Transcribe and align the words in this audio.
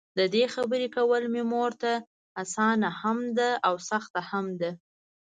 ددې 0.19 0.43
خبري 0.53 0.87
کول 0.95 1.23
مې 1.33 1.43
مورته؛ 1.53 1.93
اسانه 2.41 2.89
هم 3.01 3.19
ده 3.37 3.49
او 3.67 3.75
سخته 3.89 4.21
هم 4.29 4.45
ده. 4.61 4.71